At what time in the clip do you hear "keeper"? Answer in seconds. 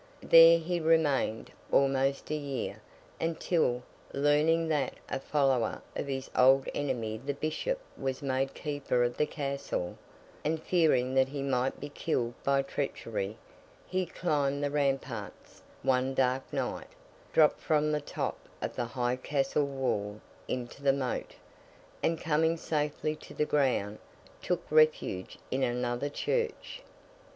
8.55-9.03